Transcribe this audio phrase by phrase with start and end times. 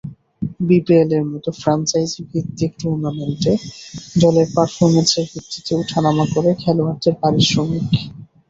[0.67, 3.53] বিপিএলের মতো ফ্র্যাঞ্চাইজিভিত্তিক টুর্নামেন্টে
[4.21, 7.85] দলের পারফরম্যান্সের ভিত্তিতে ওঠা নামা করে খেলোয়াড়দের পারিশ্রমিক।